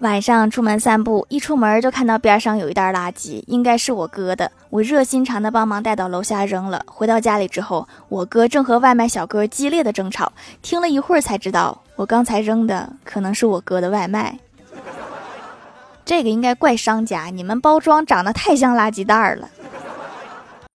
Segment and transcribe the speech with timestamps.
[0.00, 4.52] 晚上出门散步，一出门就看到边上有一袋垃圾，应该是我哥的。
[4.68, 6.84] 我热心肠的帮忙带到楼下扔了。
[6.86, 10.30] 回到家里之后，我哥正和外卖小哥激烈的争吵。
[10.60, 14.38] 听了一会儿才知道，我刚才扔的可能是我哥的外卖。
[16.04, 19.48] 这个应该怪商家，你们包装长得太像垃圾袋了。